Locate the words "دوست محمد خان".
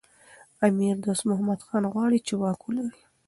1.05-1.83